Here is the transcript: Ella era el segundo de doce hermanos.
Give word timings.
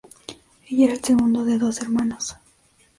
Ella 0.67 0.85
era 0.85 0.93
el 0.95 1.03
segundo 1.03 1.45
de 1.45 1.59
doce 1.59 1.83
hermanos. 1.83 2.35